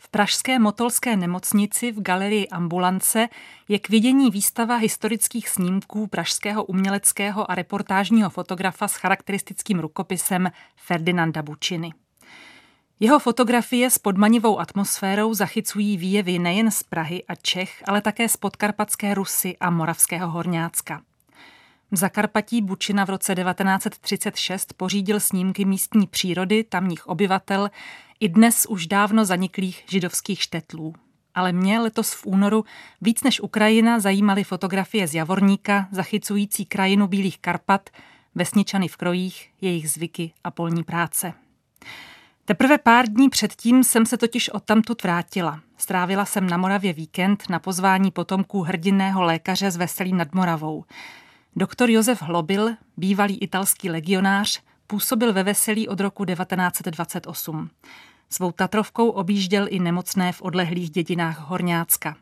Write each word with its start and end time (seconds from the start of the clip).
V 0.00 0.08
pražské 0.08 0.58
Motolské 0.58 1.16
nemocnici 1.16 1.92
v 1.92 2.02
galerii 2.02 2.48
Ambulance 2.48 3.28
je 3.68 3.78
k 3.78 3.88
vidění 3.88 4.30
výstava 4.30 4.76
historických 4.76 5.48
snímků 5.48 6.06
pražského 6.06 6.64
uměleckého 6.64 7.50
a 7.50 7.54
reportážního 7.54 8.30
fotografa 8.30 8.88
s 8.88 8.94
charakteristickým 8.94 9.78
rukopisem 9.78 10.50
Ferdinanda 10.76 11.42
Bučiny. 11.42 11.92
Jeho 13.00 13.18
fotografie 13.18 13.90
s 13.90 13.98
podmanivou 13.98 14.58
atmosférou 14.58 15.34
zachycují 15.34 15.96
výjevy 15.96 16.38
nejen 16.38 16.70
z 16.70 16.82
Prahy 16.82 17.24
a 17.24 17.34
Čech, 17.34 17.82
ale 17.86 18.00
také 18.00 18.28
z 18.28 18.36
podkarpatské 18.36 19.14
Rusy 19.14 19.56
a 19.60 19.70
moravského 19.70 20.30
Horňácka. 20.30 21.02
V 21.90 21.96
Zakarpatí 21.96 22.62
Bučina 22.62 23.04
v 23.04 23.10
roce 23.10 23.34
1936 23.34 24.72
pořídil 24.72 25.20
snímky 25.20 25.64
místní 25.64 26.06
přírody, 26.06 26.64
tamních 26.64 27.06
obyvatel 27.06 27.70
i 28.20 28.28
dnes 28.28 28.66
už 28.66 28.86
dávno 28.86 29.24
zaniklých 29.24 29.84
židovských 29.90 30.42
štetlů. 30.42 30.94
Ale 31.34 31.52
mě 31.52 31.78
letos 31.78 32.12
v 32.12 32.26
únoru 32.26 32.64
víc 33.00 33.22
než 33.22 33.40
Ukrajina 33.40 34.00
zajímaly 34.00 34.44
fotografie 34.44 35.08
z 35.08 35.14
Javorníka, 35.14 35.88
zachycující 35.90 36.66
krajinu 36.66 37.06
Bílých 37.06 37.38
Karpat, 37.38 37.90
vesničany 38.34 38.88
v 38.88 38.96
krojích, 38.96 39.50
jejich 39.60 39.90
zvyky 39.90 40.32
a 40.44 40.50
polní 40.50 40.84
práce. 40.84 41.32
Teprve 42.44 42.78
pár 42.78 43.08
dní 43.08 43.28
předtím 43.28 43.84
jsem 43.84 44.06
se 44.06 44.16
totiž 44.16 44.48
odtamtud 44.48 45.02
vrátila. 45.02 45.60
Strávila 45.76 46.24
jsem 46.24 46.46
na 46.46 46.56
Moravě 46.56 46.92
víkend 46.92 47.44
na 47.50 47.58
pozvání 47.58 48.10
potomků 48.10 48.62
hrdinného 48.62 49.22
lékaře 49.22 49.70
z 49.70 49.76
Veselí 49.76 50.12
nad 50.12 50.34
Moravou. 50.34 50.84
Doktor 51.56 51.90
Josef 51.90 52.22
Hlobil, 52.22 52.70
bývalý 52.96 53.38
italský 53.38 53.90
legionář, 53.90 54.62
působil 54.90 55.32
ve 55.32 55.42
Veselí 55.42 55.88
od 55.88 56.00
roku 56.00 56.24
1928. 56.24 57.70
Svou 58.30 58.52
Tatrovkou 58.52 59.08
objížděl 59.08 59.66
i 59.70 59.78
nemocné 59.78 60.32
v 60.32 60.42
odlehlých 60.42 60.90
dědinách 60.90 61.40
Horňácka. 61.40 62.16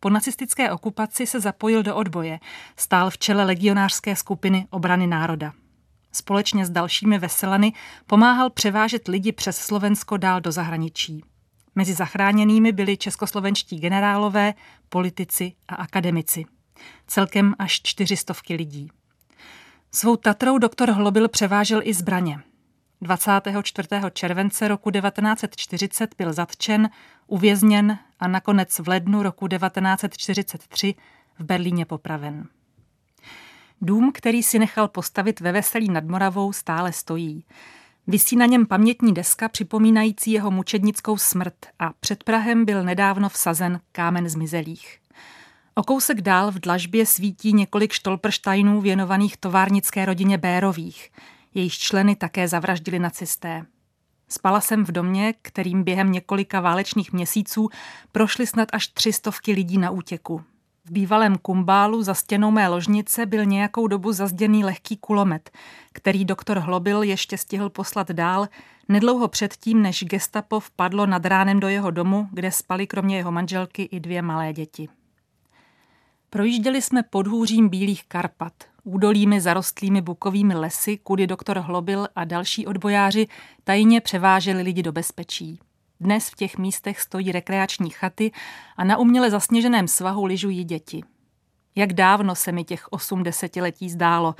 Po 0.00 0.10
nacistické 0.10 0.72
okupaci 0.72 1.26
se 1.26 1.40
zapojil 1.40 1.82
do 1.82 1.96
odboje, 1.96 2.40
stál 2.76 3.10
v 3.10 3.18
čele 3.18 3.44
legionářské 3.44 4.16
skupiny 4.16 4.66
obrany 4.70 5.06
národa. 5.06 5.52
Společně 6.12 6.66
s 6.66 6.70
dalšími 6.70 7.18
veselany 7.18 7.72
pomáhal 8.06 8.50
převážet 8.50 9.08
lidi 9.08 9.32
přes 9.32 9.56
Slovensko 9.56 10.16
dál 10.16 10.40
do 10.40 10.52
zahraničí. 10.52 11.24
Mezi 11.74 11.94
zachráněnými 11.94 12.72
byli 12.72 12.96
českoslovenští 12.96 13.80
generálové, 13.80 14.54
politici 14.88 15.52
a 15.68 15.74
akademici. 15.74 16.44
Celkem 17.06 17.54
až 17.58 17.80
čtyřistovky 17.82 18.54
lidí. 18.54 18.90
Svou 19.92 20.16
Tatrou 20.16 20.58
doktor 20.58 20.90
Hlobil 20.90 21.28
převážel 21.28 21.80
i 21.84 21.94
zbraně. 21.94 22.40
24. 23.00 23.88
července 24.12 24.68
roku 24.68 24.90
1940 24.90 26.14
byl 26.18 26.32
zatčen, 26.32 26.90
uvězněn 27.26 27.98
a 28.20 28.28
nakonec 28.28 28.78
v 28.78 28.88
lednu 28.88 29.22
roku 29.22 29.48
1943 29.48 30.94
v 31.38 31.44
Berlíně 31.44 31.84
popraven. 31.84 32.48
Dům, 33.80 34.12
který 34.14 34.42
si 34.42 34.58
nechal 34.58 34.88
postavit 34.88 35.40
ve 35.40 35.52
Veselí 35.52 35.88
nad 35.88 36.04
Moravou, 36.04 36.52
stále 36.52 36.92
stojí. 36.92 37.44
Vysí 38.06 38.36
na 38.36 38.46
něm 38.46 38.66
pamětní 38.66 39.14
deska 39.14 39.48
připomínající 39.48 40.32
jeho 40.32 40.50
mučednickou 40.50 41.16
smrt 41.16 41.66
a 41.78 41.92
před 42.00 42.24
Prahem 42.24 42.64
byl 42.64 42.84
nedávno 42.84 43.28
vsazen 43.28 43.80
kámen 43.92 44.28
zmizelých. 44.28 44.98
O 45.78 45.82
kousek 45.82 46.20
dál 46.20 46.50
v 46.50 46.58
dlažbě 46.58 47.06
svítí 47.06 47.52
několik 47.52 47.92
štolprštajnů 47.92 48.80
věnovaných 48.80 49.36
továrnické 49.36 50.04
rodině 50.04 50.38
Bérových. 50.38 51.10
Jejich 51.54 51.72
členy 51.72 52.16
také 52.16 52.48
zavraždili 52.48 52.98
nacisté. 52.98 53.66
Spala 54.28 54.60
jsem 54.60 54.84
v 54.84 54.92
domě, 54.92 55.34
kterým 55.42 55.84
během 55.84 56.12
několika 56.12 56.60
válečných 56.60 57.12
měsíců 57.12 57.68
prošly 58.12 58.46
snad 58.46 58.68
až 58.72 58.86
tři 58.86 59.12
stovky 59.12 59.52
lidí 59.52 59.78
na 59.78 59.90
útěku. 59.90 60.42
V 60.84 60.90
bývalém 60.90 61.38
kumbálu 61.38 62.02
za 62.02 62.14
stěnou 62.14 62.50
mé 62.50 62.68
ložnice 62.68 63.26
byl 63.26 63.44
nějakou 63.44 63.86
dobu 63.86 64.12
zazděný 64.12 64.64
lehký 64.64 64.96
kulomet, 64.96 65.50
který 65.92 66.24
doktor 66.24 66.58
Hlobil 66.58 67.02
ještě 67.02 67.38
stihl 67.38 67.70
poslat 67.70 68.10
dál, 68.10 68.48
nedlouho 68.88 69.28
předtím, 69.28 69.82
než 69.82 70.04
gestapo 70.04 70.60
vpadlo 70.60 71.06
nad 71.06 71.26
ránem 71.26 71.60
do 71.60 71.68
jeho 71.68 71.90
domu, 71.90 72.28
kde 72.32 72.52
spali 72.52 72.86
kromě 72.86 73.16
jeho 73.16 73.32
manželky 73.32 73.82
i 73.82 74.00
dvě 74.00 74.22
malé 74.22 74.52
děti. 74.52 74.88
Projížděli 76.30 76.82
jsme 76.82 77.02
podhůřím 77.02 77.68
Bílých 77.68 78.04
Karpat, 78.08 78.52
údolími 78.84 79.40
zarostlými 79.40 80.00
bukovými 80.02 80.54
lesy, 80.54 80.98
kudy 80.98 81.26
doktor 81.26 81.58
Hlobil 81.58 82.08
a 82.16 82.24
další 82.24 82.66
odbojáři 82.66 83.26
tajně 83.64 84.00
převáželi 84.00 84.62
lidi 84.62 84.82
do 84.82 84.92
bezpečí. 84.92 85.60
Dnes 86.00 86.28
v 86.28 86.34
těch 86.34 86.58
místech 86.58 87.00
stojí 87.00 87.32
rekreační 87.32 87.90
chaty 87.90 88.32
a 88.76 88.84
na 88.84 88.96
uměle 88.98 89.30
zasněženém 89.30 89.88
svahu 89.88 90.24
lyžují 90.24 90.64
děti. 90.64 91.02
Jak 91.74 91.92
dávno 91.92 92.34
se 92.34 92.52
mi 92.52 92.64
těch 92.64 92.92
osm 92.92 93.22
desetiletí 93.22 93.90
zdálo. 93.90 94.34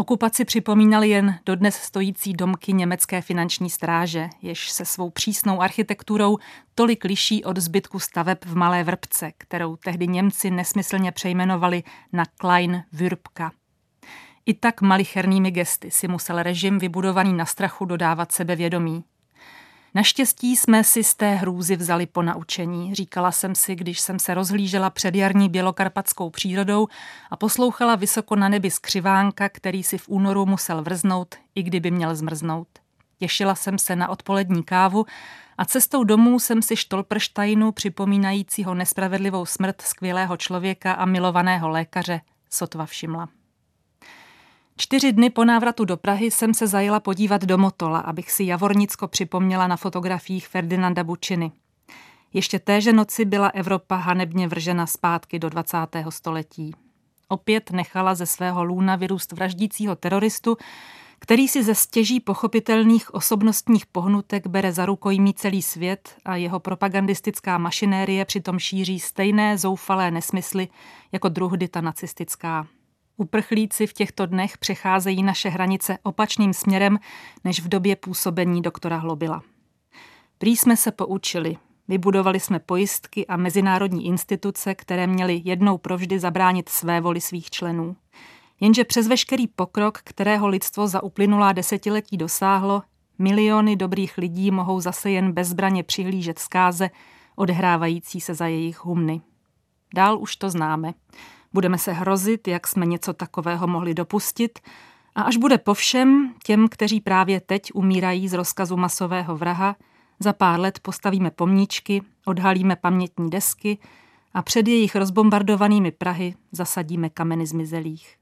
Okupaci 0.00 0.44
připomínaly 0.44 1.08
jen 1.08 1.38
dodnes 1.46 1.74
stojící 1.74 2.32
domky 2.32 2.72
německé 2.72 3.22
finanční 3.22 3.70
stráže, 3.70 4.28
jež 4.42 4.70
se 4.70 4.84
svou 4.84 5.10
přísnou 5.10 5.60
architekturou 5.60 6.38
tolik 6.74 7.04
liší 7.04 7.44
od 7.44 7.56
zbytku 7.56 7.98
staveb 7.98 8.38
v 8.44 8.56
Malé 8.56 8.84
Vrbce, 8.84 9.32
kterou 9.38 9.76
tehdy 9.76 10.06
Němci 10.06 10.50
nesmyslně 10.50 11.12
přejmenovali 11.12 11.82
na 12.12 12.24
Klein 12.36 12.84
Würpka. 12.92 13.50
I 14.46 14.54
tak 14.54 14.80
malichernými 14.80 15.50
gesty 15.50 15.90
si 15.90 16.08
musel 16.08 16.42
režim 16.42 16.78
vybudovaný 16.78 17.32
na 17.32 17.46
strachu 17.46 17.84
dodávat 17.84 18.32
sebevědomí. 18.32 19.04
Naštěstí 19.98 20.56
jsme 20.56 20.84
si 20.84 21.04
z 21.04 21.14
té 21.14 21.34
hrůzy 21.34 21.76
vzali 21.76 22.06
po 22.06 22.22
naučení, 22.22 22.94
říkala 22.94 23.32
jsem 23.32 23.54
si, 23.54 23.74
když 23.76 24.00
jsem 24.00 24.18
se 24.18 24.34
rozhlížela 24.34 24.90
před 24.90 25.14
jarní 25.14 25.48
bělokarpatskou 25.48 26.30
přírodou 26.30 26.88
a 27.30 27.36
poslouchala 27.36 27.96
vysoko 27.96 28.36
na 28.36 28.48
nebi 28.48 28.70
skřivánka, 28.70 29.48
který 29.48 29.82
si 29.82 29.98
v 29.98 30.08
únoru 30.08 30.46
musel 30.46 30.82
vrznout, 30.82 31.34
i 31.54 31.62
kdyby 31.62 31.90
měl 31.90 32.14
zmrznout. 32.14 32.68
Těšila 33.18 33.54
jsem 33.54 33.78
se 33.78 33.96
na 33.96 34.08
odpolední 34.08 34.62
kávu 34.62 35.06
a 35.58 35.64
cestou 35.64 36.04
domů 36.04 36.40
jsem 36.40 36.62
si 36.62 36.76
Štolprštajnu, 36.76 37.72
připomínajícího 37.72 38.74
nespravedlivou 38.74 39.46
smrt 39.46 39.80
skvělého 39.80 40.36
člověka 40.36 40.92
a 40.92 41.04
milovaného 41.04 41.68
lékaře, 41.68 42.20
sotva 42.50 42.86
všimla. 42.86 43.28
Čtyři 44.80 45.12
dny 45.12 45.30
po 45.30 45.44
návratu 45.44 45.84
do 45.84 45.96
Prahy 45.96 46.30
jsem 46.30 46.54
se 46.54 46.66
zajela 46.66 47.00
podívat 47.00 47.44
do 47.44 47.58
Motola, 47.58 47.98
abych 47.98 48.30
si 48.30 48.44
Javornicko 48.44 49.08
připomněla 49.08 49.66
na 49.66 49.76
fotografiích 49.76 50.48
Ferdinanda 50.48 51.04
Bučiny. 51.04 51.52
Ještě 52.32 52.58
téže 52.58 52.92
noci 52.92 53.24
byla 53.24 53.48
Evropa 53.48 53.96
hanebně 53.96 54.48
vržena 54.48 54.86
zpátky 54.86 55.38
do 55.38 55.48
20. 55.48 55.76
století. 56.08 56.74
Opět 57.28 57.70
nechala 57.70 58.14
ze 58.14 58.26
svého 58.26 58.64
lůna 58.64 58.96
vyrůst 58.96 59.32
vraždícího 59.32 59.96
teroristu, 59.96 60.56
který 61.18 61.48
si 61.48 61.62
ze 61.64 61.74
stěží 61.74 62.20
pochopitelných 62.20 63.14
osobnostních 63.14 63.86
pohnutek 63.86 64.46
bere 64.46 64.72
za 64.72 64.86
rukojmí 64.86 65.34
celý 65.34 65.62
svět 65.62 66.14
a 66.24 66.36
jeho 66.36 66.60
propagandistická 66.60 67.58
mašinérie 67.58 68.24
přitom 68.24 68.58
šíří 68.58 69.00
stejné 69.00 69.58
zoufalé 69.58 70.10
nesmysly 70.10 70.68
jako 71.12 71.28
druhdita 71.28 71.80
nacistická. 71.80 72.66
Uprchlíci 73.20 73.86
v 73.86 73.92
těchto 73.92 74.26
dnech 74.26 74.58
přecházejí 74.58 75.22
naše 75.22 75.48
hranice 75.48 75.98
opačným 76.02 76.52
směrem 76.52 76.98
než 77.44 77.60
v 77.60 77.68
době 77.68 77.96
působení 77.96 78.62
doktora 78.62 78.96
Hlobila. 78.96 79.42
Prý 80.38 80.56
jsme 80.56 80.76
se 80.76 80.92
poučili, 80.92 81.56
vybudovali 81.88 82.40
jsme 82.40 82.58
pojistky 82.58 83.26
a 83.26 83.36
mezinárodní 83.36 84.06
instituce, 84.06 84.74
které 84.74 85.06
měly 85.06 85.42
jednou 85.44 85.78
provždy 85.78 86.18
zabránit 86.18 86.68
své 86.68 87.00
voli 87.00 87.20
svých 87.20 87.50
členů. 87.50 87.96
Jenže 88.60 88.84
přes 88.84 89.08
veškerý 89.08 89.46
pokrok, 89.46 89.98
kterého 90.04 90.48
lidstvo 90.48 90.88
za 90.88 91.02
uplynulá 91.02 91.52
desetiletí 91.52 92.16
dosáhlo, 92.16 92.82
miliony 93.18 93.76
dobrých 93.76 94.18
lidí 94.18 94.50
mohou 94.50 94.80
zase 94.80 95.10
jen 95.10 95.32
bezbraně 95.32 95.82
přihlížet 95.82 96.38
zkáze, 96.38 96.90
odehrávající 97.36 98.20
se 98.20 98.34
za 98.34 98.46
jejich 98.46 98.84
humny. 98.84 99.20
Dál 99.94 100.18
už 100.18 100.36
to 100.36 100.50
známe. 100.50 100.94
Budeme 101.52 101.78
se 101.78 101.92
hrozit, 101.92 102.48
jak 102.48 102.66
jsme 102.66 102.86
něco 102.86 103.12
takového 103.12 103.66
mohli 103.66 103.94
dopustit 103.94 104.58
a 105.14 105.22
až 105.22 105.36
bude 105.36 105.58
po 105.58 105.74
všem, 105.74 106.34
těm, 106.44 106.68
kteří 106.68 107.00
právě 107.00 107.40
teď 107.40 107.70
umírají 107.74 108.28
z 108.28 108.32
rozkazu 108.32 108.76
masového 108.76 109.36
vraha, 109.36 109.76
za 110.20 110.32
pár 110.32 110.60
let 110.60 110.78
postavíme 110.80 111.30
pomníčky, 111.30 112.02
odhalíme 112.24 112.76
pamětní 112.76 113.30
desky 113.30 113.78
a 114.34 114.42
před 114.42 114.68
jejich 114.68 114.96
rozbombardovanými 114.96 115.90
Prahy 115.90 116.34
zasadíme 116.52 117.10
kameny 117.10 117.46
zmizelých. 117.46 118.16